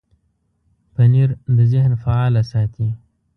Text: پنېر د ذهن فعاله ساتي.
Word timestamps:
پنېر 0.93 1.29
د 1.55 1.57
ذهن 1.71 1.91
فعاله 2.03 2.41
ساتي. 2.51 2.87